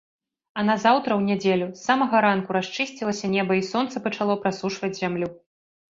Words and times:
А 0.59 0.61
назаўтра, 0.69 1.17
у 1.19 1.23
нядзелю, 1.27 1.67
з 1.77 1.81
самага 1.89 2.21
ранку 2.27 2.57
расчысцілася 2.59 3.25
неба 3.37 3.61
і 3.61 3.65
сонца 3.71 3.95
пачало 4.07 4.33
прасушваць 4.47 4.95
зямлю. 5.01 5.29